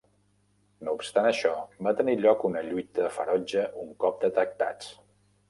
[0.87, 1.51] No obstant això,
[1.87, 4.91] va tenir lloc una lluita ferotge un cop detectats.